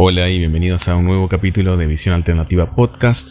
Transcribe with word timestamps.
Hola 0.00 0.30
y 0.30 0.38
bienvenidos 0.38 0.86
a 0.86 0.94
un 0.94 1.06
nuevo 1.06 1.28
capítulo 1.28 1.76
de 1.76 1.88
Visión 1.88 2.14
Alternativa 2.14 2.72
Podcast. 2.76 3.30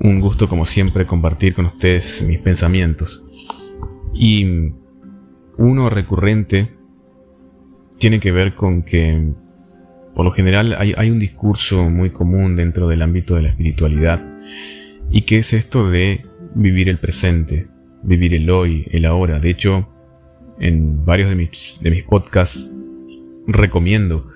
Un 0.00 0.18
gusto 0.18 0.48
como 0.48 0.64
siempre 0.64 1.04
compartir 1.04 1.52
con 1.52 1.66
ustedes 1.66 2.22
mis 2.22 2.38
pensamientos. 2.38 3.22
Y 4.14 4.72
uno 5.58 5.90
recurrente 5.90 6.70
tiene 7.98 8.18
que 8.18 8.32
ver 8.32 8.54
con 8.54 8.82
que 8.82 9.34
por 10.14 10.24
lo 10.24 10.30
general 10.30 10.74
hay, 10.78 11.10
un 11.10 11.18
discurso 11.18 11.90
muy 11.90 12.08
común 12.08 12.56
dentro 12.56 12.88
del 12.88 13.02
ámbito 13.02 13.34
de 13.34 13.42
la 13.42 13.48
espiritualidad 13.50 14.26
y 15.10 15.20
que 15.26 15.36
es 15.36 15.52
esto 15.52 15.90
de 15.90 16.22
vivir 16.54 16.88
el 16.88 16.98
presente, 16.98 17.68
vivir 18.02 18.32
el 18.32 18.48
hoy, 18.48 18.86
el 18.90 19.04
ahora. 19.04 19.38
De 19.38 19.50
hecho, 19.50 19.86
en 20.58 21.04
varios 21.04 21.28
de 21.28 21.36
mis, 21.36 21.78
de 21.82 21.90
mis 21.90 22.04
podcasts 22.04 22.72
recomiendo 23.46 24.30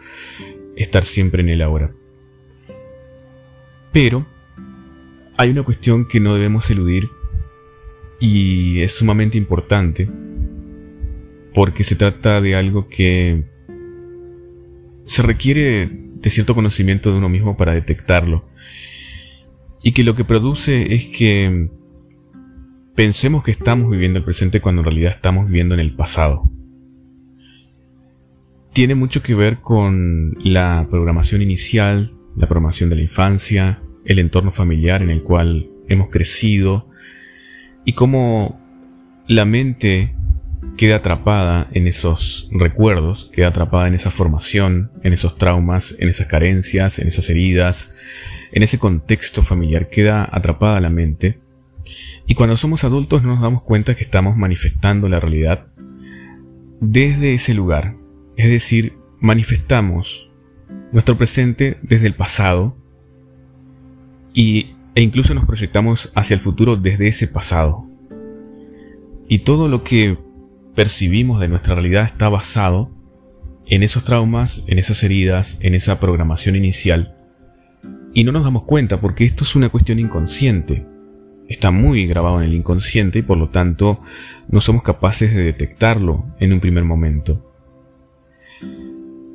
estar 0.76 1.04
siempre 1.04 1.42
en 1.42 1.48
el 1.48 1.62
ahora. 1.62 1.92
Pero 3.92 4.26
hay 5.36 5.50
una 5.50 5.62
cuestión 5.62 6.06
que 6.06 6.20
no 6.20 6.34
debemos 6.34 6.70
eludir 6.70 7.08
y 8.20 8.80
es 8.80 8.92
sumamente 8.92 9.38
importante 9.38 10.08
porque 11.52 11.84
se 11.84 11.94
trata 11.94 12.40
de 12.40 12.56
algo 12.56 12.88
que 12.88 13.44
se 15.04 15.22
requiere 15.22 15.88
de 15.90 16.30
cierto 16.30 16.54
conocimiento 16.54 17.12
de 17.12 17.18
uno 17.18 17.28
mismo 17.28 17.56
para 17.56 17.74
detectarlo 17.74 18.48
y 19.82 19.92
que 19.92 20.04
lo 20.04 20.14
que 20.14 20.24
produce 20.24 20.94
es 20.94 21.06
que 21.06 21.70
pensemos 22.94 23.44
que 23.44 23.50
estamos 23.50 23.90
viviendo 23.90 24.18
el 24.18 24.24
presente 24.24 24.60
cuando 24.60 24.80
en 24.80 24.86
realidad 24.86 25.12
estamos 25.12 25.46
viviendo 25.46 25.74
en 25.74 25.80
el 25.80 25.94
pasado 25.94 26.50
tiene 28.74 28.96
mucho 28.96 29.22
que 29.22 29.36
ver 29.36 29.60
con 29.60 30.36
la 30.42 30.88
programación 30.90 31.40
inicial, 31.40 32.12
la 32.36 32.48
programación 32.48 32.90
de 32.90 32.96
la 32.96 33.02
infancia, 33.02 33.80
el 34.04 34.18
entorno 34.18 34.50
familiar 34.50 35.00
en 35.00 35.10
el 35.10 35.22
cual 35.22 35.70
hemos 35.88 36.10
crecido 36.10 36.90
y 37.84 37.92
cómo 37.92 38.60
la 39.28 39.44
mente 39.44 40.16
queda 40.76 40.96
atrapada 40.96 41.68
en 41.72 41.86
esos 41.86 42.48
recuerdos, 42.50 43.30
queda 43.32 43.48
atrapada 43.48 43.86
en 43.86 43.94
esa 43.94 44.10
formación, 44.10 44.90
en 45.04 45.12
esos 45.12 45.38
traumas, 45.38 45.94
en 46.00 46.08
esas 46.08 46.26
carencias, 46.26 46.98
en 46.98 47.06
esas 47.06 47.30
heridas, 47.30 47.96
en 48.50 48.64
ese 48.64 48.78
contexto 48.78 49.44
familiar, 49.44 49.88
queda 49.88 50.28
atrapada 50.32 50.80
la 50.80 50.90
mente. 50.90 51.38
Y 52.26 52.34
cuando 52.34 52.56
somos 52.56 52.82
adultos 52.82 53.22
nos 53.22 53.40
damos 53.40 53.62
cuenta 53.62 53.94
que 53.94 54.02
estamos 54.02 54.36
manifestando 54.36 55.08
la 55.08 55.20
realidad 55.20 55.68
desde 56.80 57.34
ese 57.34 57.54
lugar, 57.54 58.02
es 58.36 58.48
decir, 58.48 58.98
manifestamos 59.20 60.30
nuestro 60.92 61.16
presente 61.16 61.78
desde 61.82 62.06
el 62.06 62.14
pasado 62.14 62.76
y, 64.32 64.74
e 64.94 65.02
incluso 65.02 65.34
nos 65.34 65.46
proyectamos 65.46 66.10
hacia 66.14 66.34
el 66.34 66.40
futuro 66.40 66.76
desde 66.76 67.08
ese 67.08 67.26
pasado. 67.26 67.86
Y 69.28 69.40
todo 69.40 69.68
lo 69.68 69.84
que 69.84 70.18
percibimos 70.74 71.40
de 71.40 71.48
nuestra 71.48 71.74
realidad 71.74 72.04
está 72.04 72.28
basado 72.28 72.90
en 73.66 73.82
esos 73.82 74.04
traumas, 74.04 74.62
en 74.66 74.78
esas 74.78 75.02
heridas, 75.02 75.56
en 75.60 75.74
esa 75.74 75.98
programación 75.98 76.56
inicial. 76.56 77.16
Y 78.12 78.24
no 78.24 78.32
nos 78.32 78.44
damos 78.44 78.64
cuenta 78.64 79.00
porque 79.00 79.24
esto 79.24 79.44
es 79.44 79.56
una 79.56 79.70
cuestión 79.70 79.98
inconsciente. 79.98 80.86
Está 81.48 81.70
muy 81.70 82.06
grabado 82.06 82.40
en 82.40 82.48
el 82.48 82.54
inconsciente 82.54 83.20
y 83.20 83.22
por 83.22 83.38
lo 83.38 83.50
tanto 83.50 84.00
no 84.48 84.60
somos 84.60 84.82
capaces 84.82 85.34
de 85.34 85.42
detectarlo 85.42 86.26
en 86.38 86.52
un 86.52 86.60
primer 86.60 86.84
momento. 86.84 87.53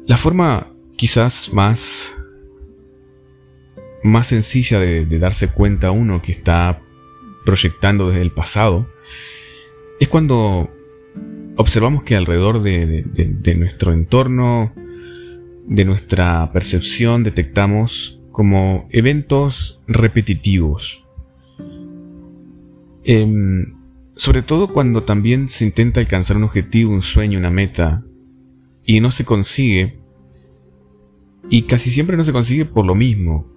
La 0.05 0.17
forma 0.17 0.73
quizás 0.95 1.53
más, 1.53 2.15
más 4.03 4.27
sencilla 4.27 4.79
de, 4.79 5.05
darse 5.19 5.47
cuenta 5.47 5.91
uno 5.91 6.21
que 6.21 6.31
está 6.31 6.81
proyectando 7.45 8.09
desde 8.09 8.21
el 8.21 8.31
pasado 8.31 8.89
es 9.99 10.07
cuando 10.07 10.69
observamos 11.55 12.03
que 12.03 12.15
alrededor 12.15 12.61
de, 12.61 13.55
nuestro 13.57 13.93
entorno, 13.93 14.73
de 15.67 15.85
nuestra 15.85 16.51
percepción, 16.51 17.23
detectamos 17.23 18.19
como 18.31 18.87
eventos 18.91 19.81
repetitivos. 19.87 21.05
Em, 23.03 23.75
sobre 24.15 24.41
todo 24.41 24.73
cuando 24.73 25.03
también 25.03 25.47
se 25.49 25.65
intenta 25.65 25.99
alcanzar 25.99 26.35
un 26.35 26.43
objetivo, 26.43 26.91
un 26.91 27.01
sueño, 27.01 27.39
una 27.39 27.49
meta, 27.49 28.03
y 28.89 29.01
no 29.01 29.11
se 29.11 29.23
consigue, 29.23 29.99
y 31.47 31.61
casi 31.61 31.91
siempre 31.91 32.17
no 32.17 32.23
se 32.23 32.31
consigue 32.31 32.65
por 32.65 32.87
lo 32.87 32.95
mismo. 32.95 33.47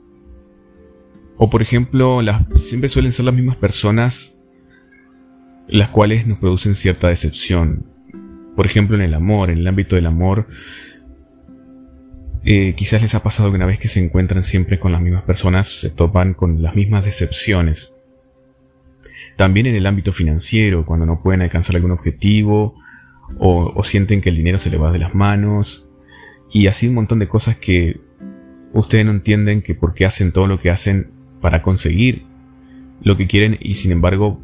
O 1.38 1.48
por 1.48 1.62
ejemplo, 1.62 2.20
las, 2.20 2.44
siempre 2.56 2.90
suelen 2.90 3.12
ser 3.12 3.24
las 3.24 3.34
mismas 3.34 3.56
personas 3.56 4.36
las 5.68 5.88
cuales 5.88 6.26
nos 6.26 6.38
producen 6.38 6.74
cierta 6.74 7.08
decepción. 7.08 7.86
Por 8.54 8.66
ejemplo, 8.66 8.94
en 8.94 9.00
el 9.00 9.14
amor, 9.14 9.48
en 9.48 9.56
el 9.56 9.66
ámbito 9.66 9.96
del 9.96 10.04
amor, 10.04 10.48
eh, 12.44 12.74
quizás 12.76 13.00
les 13.00 13.14
ha 13.14 13.22
pasado 13.22 13.48
que 13.48 13.56
una 13.56 13.64
vez 13.64 13.78
que 13.78 13.88
se 13.88 14.04
encuentran 14.04 14.44
siempre 14.44 14.78
con 14.78 14.92
las 14.92 15.00
mismas 15.00 15.22
personas, 15.22 15.66
se 15.66 15.88
topan 15.88 16.34
con 16.34 16.60
las 16.60 16.74
mismas 16.74 17.06
decepciones. 17.06 17.94
También 19.38 19.64
en 19.64 19.76
el 19.76 19.86
ámbito 19.86 20.12
financiero, 20.12 20.84
cuando 20.84 21.06
no 21.06 21.22
pueden 21.22 21.40
alcanzar 21.40 21.76
algún 21.76 21.92
objetivo 21.92 22.76
o, 23.38 23.82
sienten 23.84 24.20
que 24.20 24.28
el 24.28 24.36
dinero 24.36 24.58
se 24.58 24.70
les 24.70 24.80
va 24.80 24.92
de 24.92 24.98
las 24.98 25.14
manos, 25.14 25.88
y 26.50 26.66
así 26.66 26.88
un 26.88 26.94
montón 26.94 27.18
de 27.18 27.28
cosas 27.28 27.56
que 27.56 28.00
ustedes 28.72 29.04
no 29.04 29.12
entienden 29.12 29.62
que 29.62 29.74
por 29.74 29.94
qué 29.94 30.06
hacen 30.06 30.32
todo 30.32 30.46
lo 30.46 30.60
que 30.60 30.70
hacen 30.70 31.10
para 31.40 31.62
conseguir 31.62 32.26
lo 33.02 33.16
que 33.16 33.26
quieren 33.26 33.58
y 33.60 33.74
sin 33.74 33.90
embargo 33.92 34.40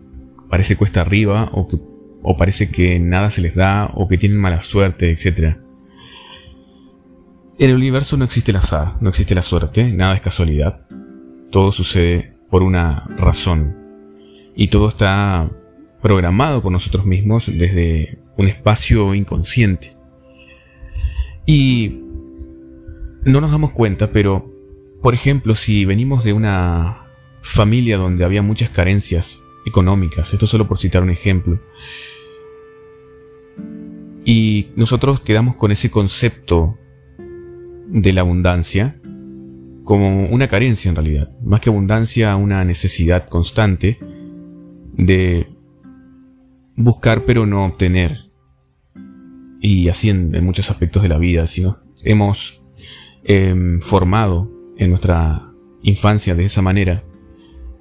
parece 0.48 0.76
cuesta 0.76 1.02
arriba 1.02 1.48
o, 1.52 1.68
que, 1.68 1.76
o 2.22 2.36
parece 2.36 2.70
que 2.70 2.98
nada 2.98 3.30
se 3.30 3.40
les 3.40 3.54
da 3.54 3.90
o 3.94 4.08
que 4.08 4.18
tienen 4.18 4.40
mala 4.40 4.62
suerte, 4.62 5.10
etc. 5.10 5.58
En 7.58 7.70
el 7.70 7.76
universo 7.76 8.16
no 8.16 8.24
existe 8.24 8.50
el 8.50 8.56
azar, 8.56 8.96
no 9.00 9.08
existe 9.08 9.34
la 9.34 9.42
suerte, 9.42 9.92
nada 9.92 10.14
es 10.14 10.20
casualidad. 10.20 10.86
Todo 11.50 11.72
sucede 11.72 12.34
por 12.50 12.62
una 12.62 13.04
razón. 13.18 13.76
Y 14.54 14.68
todo 14.68 14.88
está 14.88 15.50
programado 16.00 16.62
por 16.62 16.72
nosotros 16.72 17.04
mismos 17.04 17.46
desde 17.46 18.17
un 18.38 18.46
espacio 18.46 19.14
inconsciente. 19.14 19.96
Y 21.44 22.00
no 23.24 23.40
nos 23.40 23.50
damos 23.50 23.72
cuenta, 23.72 24.10
pero, 24.12 24.50
por 25.02 25.12
ejemplo, 25.12 25.54
si 25.54 25.84
venimos 25.84 26.24
de 26.24 26.32
una 26.32 27.08
familia 27.42 27.98
donde 27.98 28.24
había 28.24 28.42
muchas 28.42 28.70
carencias 28.70 29.42
económicas, 29.66 30.32
esto 30.32 30.46
solo 30.46 30.66
por 30.66 30.78
citar 30.78 31.02
un 31.02 31.10
ejemplo, 31.10 31.60
y 34.24 34.68
nosotros 34.76 35.20
quedamos 35.20 35.56
con 35.56 35.72
ese 35.72 35.90
concepto 35.90 36.78
de 37.88 38.12
la 38.12 38.20
abundancia 38.20 39.00
como 39.84 40.26
una 40.26 40.48
carencia 40.48 40.90
en 40.90 40.96
realidad, 40.96 41.30
más 41.42 41.60
que 41.60 41.70
abundancia, 41.70 42.36
una 42.36 42.62
necesidad 42.62 43.28
constante 43.28 43.98
de 44.92 45.48
buscar 46.76 47.24
pero 47.24 47.46
no 47.46 47.64
obtener, 47.64 48.27
y 49.60 49.88
así 49.88 50.10
en, 50.10 50.44
muchos 50.44 50.70
aspectos 50.70 51.02
de 51.02 51.08
la 51.08 51.18
vida. 51.18 51.46
Si 51.46 51.64
hemos 52.04 52.62
em, 53.24 53.80
formado 53.80 54.50
en 54.76 54.90
nuestra 54.90 55.52
infancia 55.82 56.34
de 56.34 56.44
esa 56.44 56.62
manera, 56.62 57.04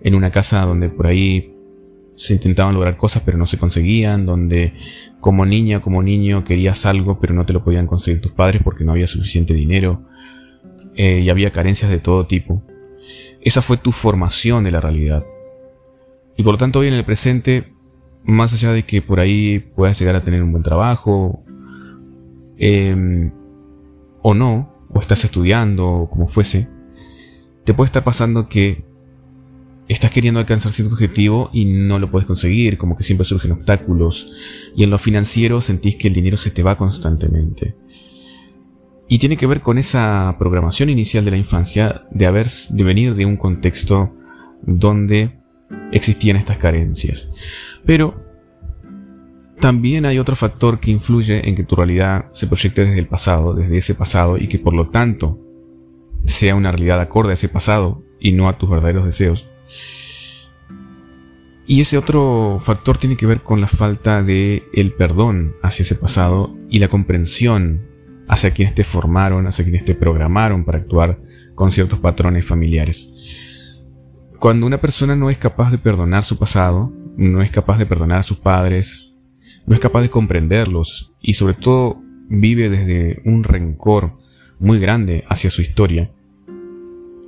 en 0.02 0.16
una 0.16 0.32
casa 0.32 0.62
donde 0.62 0.90
por 0.90 1.08
ahí 1.08 1.54
se 2.16 2.34
intentaban 2.34 2.74
lograr 2.74 2.98
cosas 2.98 3.22
pero 3.26 3.38
no 3.38 3.46
se 3.46 3.58
conseguían, 3.58 4.26
donde 4.26 4.74
como 5.20 5.46
niña, 5.46 5.82
como 5.82 6.02
niño 6.02 6.44
querías 6.44 6.86
algo 6.86 7.20
pero 7.20 7.34
no 7.34 7.46
te 7.46 7.54
lo 7.54 7.64
podían 7.64 7.88
conseguir 7.88 8.22
tus 8.22 8.32
padres 8.32 8.62
porque 8.64 8.84
no 8.84 8.92
había 8.92 9.08
suficiente 9.08 9.54
dinero 9.54 10.04
eh, 10.96 11.22
y 11.22 11.30
había 11.30 11.52
carencias 11.52 11.92
de 11.92 12.00
todo 12.00 12.26
tipo. 12.26 12.64
Esa 13.42 13.62
fue 13.62 13.78
tu 13.78 13.92
formación 13.92 14.64
de 14.64 14.72
la 14.72 14.82
realidad. 14.82 15.24
Y 16.36 16.44
por 16.44 16.54
lo 16.54 16.58
tanto 16.58 16.80
hoy 16.80 16.88
en 16.88 16.96
el 16.96 17.06
presente, 17.06 17.74
más 18.24 18.54
allá 18.54 18.74
de 18.74 18.84
que 18.84 19.02
por 19.02 19.20
ahí 19.20 19.60
puedas 19.60 20.00
llegar 20.00 20.16
a 20.16 20.24
tener 20.24 20.44
un 20.44 20.52
buen 20.52 20.64
trabajo, 20.64 21.44
Em, 22.58 23.32
o 24.22 24.34
no, 24.34 24.74
o 24.90 25.00
estás 25.00 25.24
estudiando, 25.24 25.88
o 25.88 26.10
como 26.10 26.28
fuese, 26.28 26.70
te 27.64 27.74
puede 27.74 27.88
estar 27.88 28.04
pasando 28.04 28.50
que 28.50 28.86
estás 29.88 30.12
queriendo 30.12 30.40
alcanzar 30.40 30.72
cierto 30.72 30.94
objetivo 30.94 31.50
y 31.54 31.66
no 31.66 32.00
lo 32.00 32.12
puedes 32.12 32.28
conseguir, 32.28 32.78
como 32.78 32.96
que 32.96 33.04
siempre 33.04 33.26
surgen 33.26 33.52
obstáculos, 33.52 34.32
y 34.76 34.84
en 34.84 34.90
lo 34.90 35.00
financiero 35.00 35.62
sentís 35.62 35.96
que 35.96 36.08
el 36.08 36.14
dinero 36.14 36.38
se 36.38 36.52
te 36.52 36.64
va 36.64 36.78
constantemente. 36.78 37.76
Y 39.10 39.20
tiene 39.20 39.38
que 39.38 39.48
ver 39.48 39.62
con 39.62 39.78
esa 39.78 40.36
programación 40.38 40.90
inicial 40.90 41.24
de 41.24 41.32
la 41.32 41.38
infancia 41.38 42.06
de 42.12 42.26
haber 42.26 42.48
de 42.70 42.84
venir 42.84 43.16
de 43.16 43.26
un 43.26 43.38
contexto 43.38 44.14
donde 44.64 45.40
existían 45.94 46.36
estas 46.36 46.58
carencias. 46.58 47.80
Pero 47.86 48.27
también 49.60 50.06
hay 50.06 50.20
otro 50.20 50.36
factor 50.36 50.80
que 50.80 50.92
influye 50.92 51.48
en 51.48 51.56
que 51.56 51.64
tu 51.64 51.76
realidad 51.76 52.30
se 52.32 52.48
proyecte 52.48 52.86
desde 52.86 53.00
el 53.00 53.08
pasado, 53.08 53.54
desde 53.54 53.78
ese 53.78 53.96
pasado, 53.96 54.38
y 54.38 54.48
que 54.48 54.60
por 54.60 54.74
lo 54.74 54.90
tanto 54.90 55.40
sea 56.24 56.56
una 56.56 56.72
realidad 56.72 57.00
acorde 57.00 57.32
a 57.32 57.34
ese 57.34 57.50
pasado 57.50 58.04
y 58.20 58.34
no 58.34 58.50
a 58.50 58.58
tus 58.58 58.70
verdaderos 58.70 59.06
deseos. 59.06 59.50
Y 61.66 61.82
ese 61.82 61.98
otro 61.98 62.60
factor 62.62 62.98
tiene 62.98 63.18
que 63.18 63.26
ver 63.26 63.44
con 63.44 63.60
la 63.60 63.68
falta 63.68 64.24
de 64.24 64.64
el 64.74 64.94
perdón 64.94 65.56
hacia 65.62 65.84
ese 65.84 65.96
pasado 65.96 66.56
y 66.70 66.80
la 66.80 66.88
comprensión 66.88 67.86
hacia 68.30 68.52
quienes 68.52 68.76
te 68.76 68.84
formaron, 68.84 69.48
hacia 69.48 69.66
quienes 69.66 69.84
te 69.84 69.96
programaron 69.96 70.64
para 70.64 70.78
actuar 70.78 71.20
con 71.56 71.72
ciertos 71.72 72.00
patrones 72.00 72.46
familiares. 72.46 73.84
Cuando 74.40 74.66
una 74.68 74.78
persona 74.78 75.16
no 75.16 75.30
es 75.30 75.38
capaz 75.38 75.72
de 75.72 75.78
perdonar 75.78 76.24
su 76.24 76.38
pasado, 76.38 76.94
no 77.18 77.42
es 77.42 77.52
capaz 77.52 77.80
de 77.80 77.86
perdonar 77.86 78.20
a 78.20 78.24
sus 78.24 78.38
padres, 78.38 79.17
no 79.66 79.74
es 79.74 79.80
capaz 79.80 80.02
de 80.02 80.10
comprenderlos 80.10 81.14
y 81.22 81.34
sobre 81.34 81.54
todo 81.54 82.02
vive 82.30 82.70
desde 82.70 83.22
un 83.26 83.44
rencor 83.44 84.18
muy 84.60 84.80
grande 84.80 85.24
hacia 85.28 85.50
su 85.50 85.62
historia, 85.62 86.12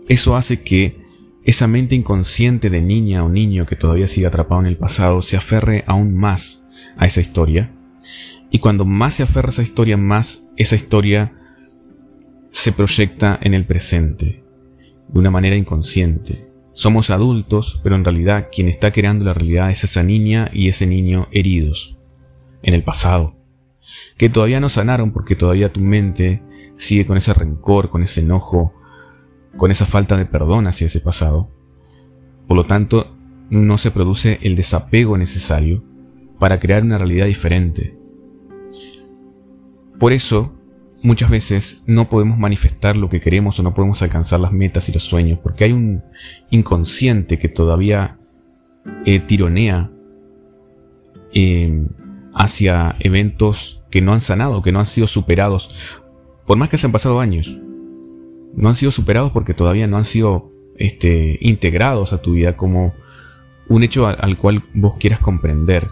eso 0.07 0.35
hace 0.35 0.61
que 0.61 0.97
esa 1.43 1.67
mente 1.67 1.95
inconsciente 1.95 2.69
de 2.69 2.81
niña 2.81 3.23
o 3.23 3.29
niño 3.29 3.65
que 3.65 3.75
todavía 3.75 4.07
sigue 4.07 4.27
atrapado 4.27 4.61
en 4.61 4.67
el 4.67 4.77
pasado 4.77 5.21
se 5.21 5.37
aferre 5.37 5.83
aún 5.87 6.15
más 6.15 6.63
a 6.97 7.05
esa 7.05 7.21
historia. 7.21 7.73
Y 8.51 8.59
cuando 8.59 8.85
más 8.85 9.15
se 9.15 9.23
aferra 9.23 9.49
a 9.49 9.51
esa 9.51 9.61
historia, 9.61 9.97
más 9.97 10.49
esa 10.57 10.75
historia 10.75 11.33
se 12.51 12.71
proyecta 12.71 13.37
en 13.41 13.53
el 13.53 13.65
presente, 13.65 14.43
de 15.07 15.19
una 15.19 15.31
manera 15.31 15.55
inconsciente. 15.55 16.49
Somos 16.73 17.09
adultos, 17.09 17.79
pero 17.83 17.95
en 17.95 18.03
realidad 18.03 18.47
quien 18.51 18.67
está 18.67 18.91
creando 18.91 19.25
la 19.25 19.33
realidad 19.33 19.69
es 19.69 19.83
esa 19.83 20.01
niña 20.01 20.49
y 20.51 20.69
ese 20.69 20.87
niño 20.87 21.27
heridos 21.31 21.98
en 22.63 22.73
el 22.73 22.83
pasado, 22.83 23.35
que 24.17 24.29
todavía 24.29 24.59
no 24.59 24.69
sanaron 24.69 25.11
porque 25.11 25.35
todavía 25.35 25.71
tu 25.71 25.79
mente 25.79 26.43
sigue 26.77 27.05
con 27.05 27.17
ese 27.17 27.33
rencor, 27.33 27.89
con 27.89 28.03
ese 28.03 28.21
enojo, 28.21 28.73
con 29.57 29.71
esa 29.71 29.85
falta 29.85 30.17
de 30.17 30.25
perdón 30.25 30.67
hacia 30.67 30.85
ese 30.85 30.99
pasado. 30.99 31.49
Por 32.47 32.57
lo 32.57 32.65
tanto, 32.65 33.15
no 33.49 33.77
se 33.77 33.91
produce 33.91 34.39
el 34.41 34.55
desapego 34.55 35.17
necesario 35.17 35.83
para 36.39 36.59
crear 36.59 36.83
una 36.83 36.97
realidad 36.97 37.25
diferente. 37.25 37.97
Por 39.99 40.13
eso, 40.13 40.53
muchas 41.01 41.29
veces 41.29 41.83
no 41.85 42.09
podemos 42.09 42.37
manifestar 42.37 42.95
lo 42.95 43.09
que 43.09 43.19
queremos 43.19 43.59
o 43.59 43.63
no 43.63 43.73
podemos 43.73 44.01
alcanzar 44.01 44.39
las 44.39 44.51
metas 44.51 44.87
y 44.89 44.93
los 44.93 45.03
sueños, 45.03 45.39
porque 45.39 45.65
hay 45.65 45.73
un 45.73 46.03
inconsciente 46.49 47.37
que 47.37 47.49
todavía 47.49 48.17
eh, 49.05 49.19
tironea 49.19 49.91
em, 51.33 51.89
hacia 52.39 52.95
eventos 52.99 53.83
que 53.91 54.01
no 54.01 54.13
han 54.13 54.21
sanado, 54.21 54.63
que 54.63 54.71
no 54.71 54.79
han 54.79 54.87
sido 54.87 55.05
superados, 55.05 56.01
por 56.47 56.57
más 56.57 56.69
que 56.69 56.79
se 56.79 56.87
han 56.87 56.91
pasado 56.91 57.19
años 57.19 57.59
no 58.55 58.69
han 58.69 58.75
sido 58.75 58.91
superados 58.91 59.31
porque 59.31 59.53
todavía 59.53 59.87
no 59.87 59.97
han 59.97 60.05
sido 60.05 60.51
este, 60.77 61.37
integrados 61.41 62.13
a 62.13 62.21
tu 62.21 62.33
vida 62.33 62.55
como 62.55 62.93
un 63.67 63.83
hecho 63.83 64.07
al, 64.07 64.37
cual 64.37 64.63
vos 64.73 64.95
quieras 64.99 65.19
comprender. 65.19 65.87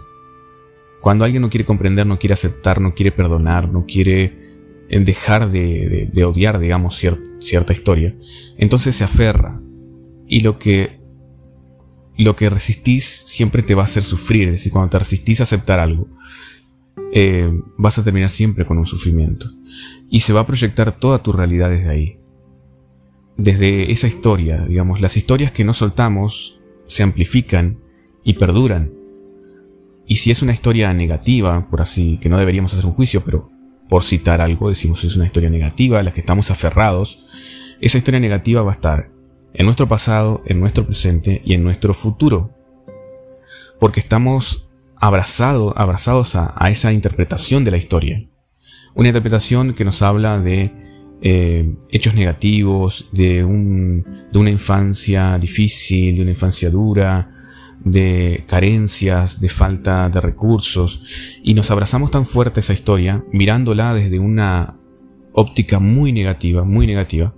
Cuando 1.00 1.24
alguien 1.24 1.42
no 1.42 1.50
quiere 1.50 1.64
comprender, 1.64 2.06
no 2.06 2.18
quiere 2.18 2.34
aceptar, 2.34 2.80
no 2.80 2.94
quiere 2.94 3.12
perdonar, 3.12 3.70
no 3.70 3.86
quiere 3.86 4.40
eh, 4.88 5.00
dejar 5.00 5.48
de, 5.48 6.10
odiar, 6.24 6.58
digamos, 6.58 7.00
cierta 7.38 7.72
historia, 7.72 8.16
entonces 8.56 8.96
se 8.96 9.04
aferra. 9.04 9.60
Y 10.26 10.40
lo 10.40 10.58
que, 10.58 10.97
lo 12.18 12.36
que 12.36 12.50
resistís 12.50 13.04
siempre 13.24 13.62
te 13.62 13.74
va 13.74 13.82
a 13.82 13.86
hacer 13.86 14.02
sufrir. 14.02 14.48
Es 14.48 14.56
decir, 14.56 14.72
cuando 14.72 14.90
te 14.90 14.98
resistís 14.98 15.40
a 15.40 15.44
aceptar 15.44 15.78
algo, 15.80 16.08
eh, 17.12 17.50
vas 17.78 17.98
a 17.98 18.04
terminar 18.04 18.28
siempre 18.28 18.66
con 18.66 18.76
un 18.76 18.86
sufrimiento. 18.86 19.50
Y 20.10 20.20
se 20.20 20.34
va 20.34 20.40
a 20.40 20.46
proyectar 20.46 20.98
toda 20.98 21.22
tu 21.22 21.32
realidad 21.32 21.70
desde 21.70 21.88
ahí 21.88 22.18
desde 23.38 23.92
esa 23.92 24.08
historia, 24.08 24.64
digamos, 24.68 25.00
las 25.00 25.16
historias 25.16 25.52
que 25.52 25.64
no 25.64 25.72
soltamos 25.72 26.60
se 26.86 27.04
amplifican 27.04 27.78
y 28.24 28.34
perduran. 28.34 28.92
Y 30.06 30.16
si 30.16 30.32
es 30.32 30.42
una 30.42 30.52
historia 30.52 30.92
negativa, 30.92 31.70
por 31.70 31.80
así, 31.80 32.18
que 32.20 32.28
no 32.28 32.36
deberíamos 32.36 32.72
hacer 32.72 32.84
un 32.84 32.92
juicio, 32.92 33.22
pero 33.24 33.48
por 33.88 34.02
citar 34.02 34.40
algo, 34.40 34.68
decimos 34.68 35.04
es 35.04 35.16
una 35.16 35.24
historia 35.24 35.50
negativa 35.50 36.00
a 36.00 36.02
la 36.02 36.12
que 36.12 36.20
estamos 36.20 36.50
aferrados, 36.50 37.24
esa 37.80 37.96
historia 37.96 38.18
negativa 38.18 38.62
va 38.62 38.72
a 38.72 38.74
estar 38.74 39.12
en 39.54 39.66
nuestro 39.66 39.88
pasado, 39.88 40.42
en 40.46 40.60
nuestro 40.60 40.84
presente 40.84 41.42
y 41.44 41.54
en 41.54 41.62
nuestro 41.62 41.94
futuro. 41.94 42.54
Porque 43.80 44.00
estamos 44.00 44.68
abrazados 44.96 46.34
a, 46.36 46.54
a 46.56 46.70
esa 46.70 46.92
interpretación 46.92 47.64
de 47.64 47.70
la 47.70 47.76
historia. 47.76 48.28
Una 48.94 49.08
interpretación 49.08 49.74
que 49.74 49.84
nos 49.84 50.02
habla 50.02 50.38
de 50.38 50.72
eh, 51.20 51.74
hechos 51.90 52.14
negativos, 52.14 53.08
de, 53.12 53.44
un, 53.44 54.04
de 54.32 54.38
una 54.38 54.50
infancia 54.50 55.38
difícil, 55.38 56.16
de 56.16 56.22
una 56.22 56.30
infancia 56.30 56.70
dura, 56.70 57.30
de 57.84 58.44
carencias, 58.46 59.40
de 59.40 59.48
falta 59.48 60.08
de 60.08 60.20
recursos, 60.20 61.40
y 61.42 61.54
nos 61.54 61.70
abrazamos 61.70 62.10
tan 62.10 62.24
fuerte 62.24 62.60
esa 62.60 62.72
historia, 62.72 63.24
mirándola 63.32 63.94
desde 63.94 64.18
una 64.18 64.76
óptica 65.32 65.78
muy 65.78 66.12
negativa, 66.12 66.64
muy 66.64 66.86
negativa, 66.86 67.34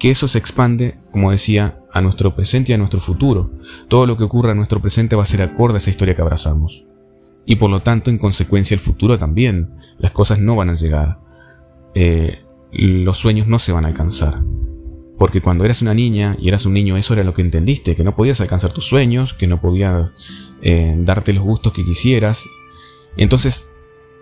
que 0.00 0.10
eso 0.10 0.26
se 0.26 0.38
expande, 0.38 0.98
como 1.12 1.30
decía, 1.30 1.78
a 1.92 2.00
nuestro 2.00 2.34
presente 2.34 2.72
y 2.72 2.74
a 2.74 2.78
nuestro 2.78 3.00
futuro. 3.00 3.50
Todo 3.86 4.06
lo 4.06 4.16
que 4.16 4.24
ocurra 4.24 4.52
en 4.52 4.56
nuestro 4.56 4.80
presente 4.80 5.14
va 5.14 5.22
a 5.22 5.26
ser 5.26 5.42
acorde 5.42 5.74
a 5.74 5.76
esa 5.76 5.90
historia 5.90 6.16
que 6.16 6.22
abrazamos. 6.22 6.86
Y 7.44 7.56
por 7.56 7.68
lo 7.68 7.80
tanto, 7.80 8.10
en 8.10 8.16
consecuencia, 8.16 8.74
el 8.74 8.80
futuro 8.80 9.18
también. 9.18 9.74
Las 9.98 10.12
cosas 10.12 10.38
no 10.38 10.56
van 10.56 10.70
a 10.70 10.74
llegar. 10.74 11.20
Eh, 11.94 12.44
los 12.72 13.18
sueños 13.18 13.46
no 13.46 13.58
se 13.58 13.72
van 13.72 13.84
a 13.84 13.88
alcanzar. 13.88 14.42
Porque 15.18 15.42
cuando 15.42 15.66
eras 15.66 15.82
una 15.82 15.92
niña 15.92 16.34
y 16.40 16.48
eras 16.48 16.64
un 16.64 16.72
niño, 16.72 16.96
eso 16.96 17.12
era 17.12 17.22
lo 17.22 17.34
que 17.34 17.42
entendiste, 17.42 17.94
que 17.94 18.04
no 18.04 18.16
podías 18.16 18.40
alcanzar 18.40 18.72
tus 18.72 18.86
sueños, 18.86 19.34
que 19.34 19.46
no 19.46 19.60
podías 19.60 20.12
eh, 20.62 20.94
darte 20.98 21.34
los 21.34 21.44
gustos 21.44 21.74
que 21.74 21.84
quisieras. 21.84 22.46
Entonces, 23.18 23.68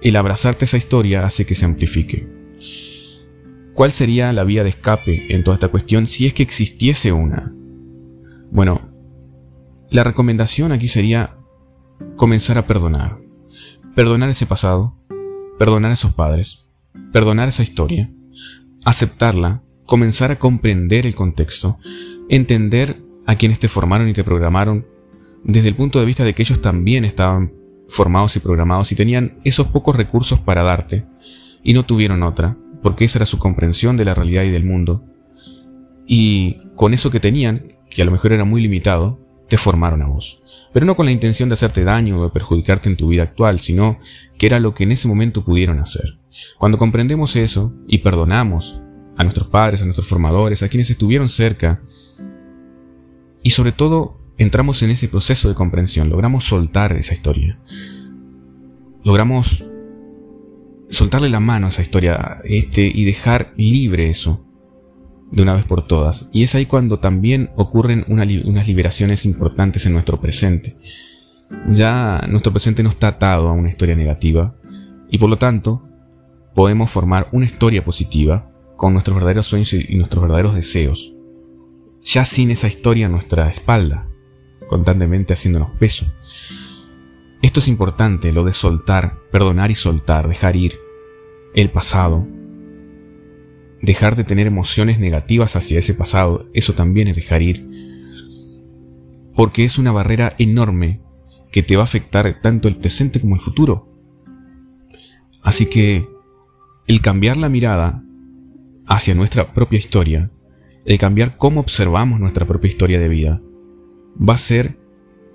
el 0.02 0.16
abrazarte 0.16 0.64
esa 0.64 0.76
historia 0.76 1.24
hace 1.24 1.46
que 1.46 1.54
se 1.54 1.66
amplifique. 1.66 2.26
¿Cuál 3.78 3.92
sería 3.92 4.32
la 4.32 4.42
vía 4.42 4.64
de 4.64 4.70
escape 4.70 5.32
en 5.32 5.44
toda 5.44 5.54
esta 5.54 5.68
cuestión 5.68 6.08
si 6.08 6.26
es 6.26 6.34
que 6.34 6.42
existiese 6.42 7.12
una? 7.12 7.54
Bueno, 8.50 8.80
la 9.92 10.02
recomendación 10.02 10.72
aquí 10.72 10.88
sería 10.88 11.36
comenzar 12.16 12.58
a 12.58 12.66
perdonar. 12.66 13.20
Perdonar 13.94 14.30
ese 14.30 14.46
pasado, 14.46 14.98
perdonar 15.60 15.92
a 15.92 15.94
esos 15.94 16.12
padres, 16.12 16.66
perdonar 17.12 17.50
esa 17.50 17.62
historia, 17.62 18.10
aceptarla, 18.84 19.62
comenzar 19.86 20.32
a 20.32 20.40
comprender 20.40 21.06
el 21.06 21.14
contexto, 21.14 21.78
entender 22.28 23.00
a 23.26 23.36
quienes 23.36 23.60
te 23.60 23.68
formaron 23.68 24.08
y 24.08 24.12
te 24.12 24.24
programaron 24.24 24.88
desde 25.44 25.68
el 25.68 25.76
punto 25.76 26.00
de 26.00 26.06
vista 26.06 26.24
de 26.24 26.34
que 26.34 26.42
ellos 26.42 26.60
también 26.60 27.04
estaban 27.04 27.54
formados 27.86 28.34
y 28.34 28.40
programados 28.40 28.90
y 28.90 28.96
tenían 28.96 29.38
esos 29.44 29.68
pocos 29.68 29.94
recursos 29.94 30.40
para 30.40 30.64
darte 30.64 31.06
y 31.62 31.74
no 31.74 31.84
tuvieron 31.84 32.24
otra, 32.24 32.56
porque 32.82 33.04
esa 33.04 33.18
era 33.18 33.26
su 33.26 33.38
comprensión 33.38 33.96
de 33.96 34.04
la 34.04 34.14
realidad 34.14 34.44
y 34.44 34.50
del 34.50 34.64
mundo. 34.64 35.04
Y 36.06 36.58
con 36.74 36.94
eso 36.94 37.10
que 37.10 37.20
tenían, 37.20 37.76
que 37.90 38.02
a 38.02 38.04
lo 38.04 38.10
mejor 38.10 38.32
era 38.32 38.44
muy 38.44 38.62
limitado, 38.62 39.20
te 39.48 39.56
formaron 39.56 40.02
a 40.02 40.06
vos. 40.06 40.42
Pero 40.72 40.86
no 40.86 40.94
con 40.94 41.06
la 41.06 41.12
intención 41.12 41.48
de 41.48 41.54
hacerte 41.54 41.84
daño 41.84 42.20
o 42.20 42.24
de 42.24 42.30
perjudicarte 42.30 42.88
en 42.88 42.96
tu 42.96 43.08
vida 43.08 43.22
actual, 43.22 43.60
sino 43.60 43.98
que 44.36 44.46
era 44.46 44.60
lo 44.60 44.74
que 44.74 44.84
en 44.84 44.92
ese 44.92 45.08
momento 45.08 45.44
pudieron 45.44 45.78
hacer. 45.78 46.18
Cuando 46.58 46.78
comprendemos 46.78 47.34
eso 47.36 47.74
y 47.86 47.98
perdonamos 47.98 48.80
a 49.16 49.24
nuestros 49.24 49.48
padres, 49.48 49.82
a 49.82 49.84
nuestros 49.84 50.06
formadores, 50.06 50.62
a 50.62 50.68
quienes 50.68 50.90
estuvieron 50.90 51.28
cerca, 51.28 51.82
y 53.42 53.50
sobre 53.50 53.72
todo 53.72 54.20
entramos 54.36 54.82
en 54.82 54.90
ese 54.90 55.08
proceso 55.08 55.48
de 55.48 55.54
comprensión, 55.54 56.10
logramos 56.10 56.44
soltar 56.44 56.92
esa 56.96 57.14
historia, 57.14 57.58
logramos 59.02 59.64
soltarle 60.88 61.28
la 61.28 61.40
mano 61.40 61.66
a 61.66 61.68
esa 61.70 61.82
historia 61.82 62.40
este, 62.44 62.90
y 62.92 63.04
dejar 63.04 63.52
libre 63.56 64.10
eso 64.10 64.44
de 65.30 65.42
una 65.42 65.54
vez 65.54 65.64
por 65.64 65.86
todas. 65.86 66.28
Y 66.32 66.42
es 66.42 66.54
ahí 66.54 66.66
cuando 66.66 66.98
también 66.98 67.50
ocurren 67.56 68.04
unas 68.08 68.66
liberaciones 68.66 69.24
importantes 69.24 69.86
en 69.86 69.92
nuestro 69.92 70.20
presente. 70.20 70.76
Ya 71.70 72.24
nuestro 72.28 72.52
presente 72.52 72.82
no 72.82 72.90
está 72.90 73.08
atado 73.08 73.48
a 73.48 73.52
una 73.52 73.68
historia 73.68 73.96
negativa 73.96 74.56
y 75.10 75.18
por 75.18 75.30
lo 75.30 75.38
tanto 75.38 75.88
podemos 76.54 76.90
formar 76.90 77.28
una 77.32 77.46
historia 77.46 77.84
positiva 77.84 78.50
con 78.76 78.92
nuestros 78.92 79.16
verdaderos 79.16 79.46
sueños 79.46 79.72
y 79.72 79.94
nuestros 79.96 80.22
verdaderos 80.22 80.54
deseos, 80.54 81.14
ya 82.02 82.24
sin 82.24 82.50
esa 82.50 82.68
historia 82.68 83.06
a 83.06 83.08
nuestra 83.08 83.48
espalda, 83.48 84.08
constantemente 84.68 85.32
haciéndonos 85.32 85.70
peso. 85.78 86.06
Esto 87.42 87.60
es 87.60 87.68
importante, 87.68 88.32
lo 88.32 88.44
de 88.44 88.52
soltar, 88.52 89.18
perdonar 89.30 89.70
y 89.70 89.74
soltar, 89.74 90.28
dejar 90.28 90.56
ir 90.56 90.74
el 91.54 91.70
pasado, 91.70 92.26
dejar 93.80 94.16
de 94.16 94.24
tener 94.24 94.46
emociones 94.46 94.98
negativas 94.98 95.56
hacia 95.56 95.78
ese 95.78 95.94
pasado, 95.94 96.48
eso 96.52 96.72
también 96.72 97.08
es 97.08 97.16
dejar 97.16 97.42
ir, 97.42 97.68
porque 99.34 99.64
es 99.64 99.78
una 99.78 99.92
barrera 99.92 100.34
enorme 100.38 101.00
que 101.52 101.62
te 101.62 101.76
va 101.76 101.82
a 101.82 101.84
afectar 101.84 102.40
tanto 102.42 102.68
el 102.68 102.76
presente 102.76 103.20
como 103.20 103.36
el 103.36 103.40
futuro. 103.40 103.88
Así 105.42 105.66
que 105.66 106.08
el 106.86 107.00
cambiar 107.00 107.36
la 107.36 107.48
mirada 107.48 108.02
hacia 108.86 109.14
nuestra 109.14 109.54
propia 109.54 109.78
historia 109.78 110.30
el 110.88 110.98
cambiar 110.98 111.36
cómo 111.36 111.60
observamos 111.60 112.18
nuestra 112.18 112.46
propia 112.46 112.70
historia 112.70 112.98
de 112.98 113.10
vida, 113.10 113.42
va 114.16 114.34
a 114.34 114.38
ser 114.38 114.78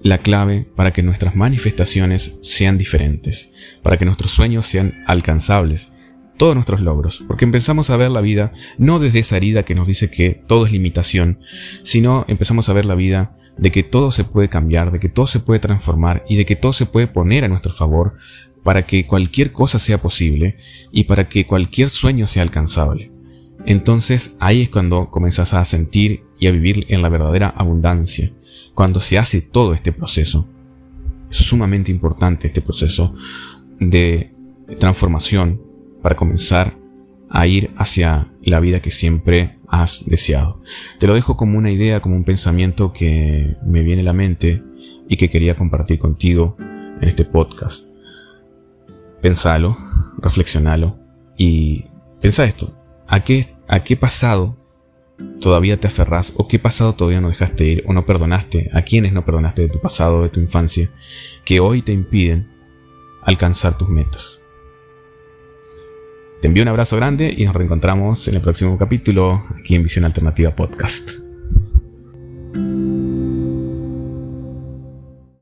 la 0.03 0.19
clave 0.19 0.67
para 0.75 0.91
que 0.91 1.01
nuestras 1.01 1.35
manifestaciones 1.35 2.37
sean 2.41 2.77
diferentes, 2.77 3.51
para 3.81 3.97
que 3.97 4.05
nuestros 4.05 4.31
sueños 4.31 4.67
sean 4.67 5.03
alcanzables, 5.07 5.89
todos 6.37 6.55
nuestros 6.55 6.81
logros, 6.81 7.23
porque 7.27 7.45
empezamos 7.45 7.89
a 7.89 7.95
ver 7.95 8.11
la 8.11 8.21
vida 8.21 8.51
no 8.77 8.99
desde 8.99 9.19
esa 9.19 9.37
herida 9.37 9.63
que 9.63 9.75
nos 9.75 9.87
dice 9.87 10.09
que 10.09 10.43
todo 10.47 10.65
es 10.65 10.71
limitación, 10.71 11.39
sino 11.83 12.25
empezamos 12.27 12.67
a 12.69 12.73
ver 12.73 12.85
la 12.85 12.95
vida 12.95 13.37
de 13.57 13.71
que 13.71 13.83
todo 13.83 14.11
se 14.11 14.23
puede 14.23 14.49
cambiar, 14.49 14.91
de 14.91 14.99
que 14.99 15.09
todo 15.09 15.27
se 15.27 15.39
puede 15.39 15.59
transformar 15.59 16.25
y 16.27 16.35
de 16.35 16.45
que 16.45 16.55
todo 16.55 16.73
se 16.73 16.85
puede 16.85 17.07
poner 17.07 17.45
a 17.45 17.47
nuestro 17.47 17.71
favor 17.71 18.15
para 18.63 18.85
que 18.85 19.05
cualquier 19.05 19.51
cosa 19.51 19.79
sea 19.79 20.01
posible 20.01 20.57
y 20.91 21.03
para 21.05 21.29
que 21.29 21.45
cualquier 21.45 21.89
sueño 21.89 22.27
sea 22.27 22.43
alcanzable. 22.43 23.11
Entonces 23.65 24.35
ahí 24.39 24.63
es 24.63 24.69
cuando 24.69 25.09
comenzás 25.09 25.53
a 25.53 25.63
sentir 25.63 26.23
y 26.43 26.47
a 26.47 26.51
vivir 26.51 26.85
en 26.89 27.01
la 27.01 27.07
verdadera 27.07 27.53
abundancia, 27.55 28.29
cuando 28.73 28.99
se 28.99 29.17
hace 29.17 29.39
todo 29.39 29.73
este 29.73 29.93
proceso. 29.93 30.45
Es 31.31 31.37
sumamente 31.37 31.89
importante 31.89 32.47
este 32.47 32.59
proceso 32.59 33.13
de 33.79 34.35
transformación 34.77 35.61
para 36.01 36.17
comenzar 36.17 36.77
a 37.29 37.47
ir 37.47 37.71
hacia 37.77 38.33
la 38.41 38.59
vida 38.59 38.81
que 38.81 38.91
siempre 38.91 39.57
has 39.69 40.03
deseado. 40.05 40.61
Te 40.99 41.07
lo 41.07 41.13
dejo 41.13 41.37
como 41.37 41.57
una 41.57 41.71
idea, 41.71 42.01
como 42.01 42.17
un 42.17 42.25
pensamiento 42.25 42.91
que 42.91 43.55
me 43.65 43.81
viene 43.81 44.01
a 44.01 44.05
la 44.05 44.13
mente 44.13 44.61
y 45.07 45.15
que 45.15 45.29
quería 45.29 45.55
compartir 45.55 45.97
contigo 45.97 46.57
en 46.59 47.07
este 47.07 47.23
podcast. 47.23 47.85
Pensalo, 49.21 49.77
reflexionalo 50.17 50.99
y 51.37 51.85
pensa 52.19 52.43
esto. 52.43 52.77
¿A 53.07 53.23
qué, 53.23 53.55
a 53.69 53.85
qué 53.85 53.95
pasado 53.95 54.57
todavía 55.39 55.79
te 55.79 55.87
aferras 55.87 56.33
o 56.35 56.47
qué 56.47 56.59
pasado 56.59 56.95
todavía 56.95 57.21
no 57.21 57.29
dejaste 57.29 57.65
ir 57.65 57.83
o 57.87 57.93
no 57.93 58.05
perdonaste, 58.05 58.69
a 58.73 58.81
quienes 58.83 59.13
no 59.13 59.25
perdonaste 59.25 59.63
de 59.63 59.69
tu 59.69 59.79
pasado, 59.79 60.23
de 60.23 60.29
tu 60.29 60.39
infancia, 60.39 60.89
que 61.45 61.59
hoy 61.59 61.81
te 61.81 61.91
impiden 61.91 62.47
alcanzar 63.23 63.77
tus 63.77 63.89
metas. 63.89 64.41
Te 66.41 66.47
envío 66.47 66.63
un 66.63 66.69
abrazo 66.69 66.97
grande 66.97 67.33
y 67.35 67.45
nos 67.45 67.55
reencontramos 67.55 68.27
en 68.27 68.35
el 68.35 68.41
próximo 68.41 68.77
capítulo 68.77 69.45
aquí 69.57 69.75
en 69.75 69.83
Visión 69.83 70.03
Alternativa 70.03 70.53
Podcast. 70.55 71.22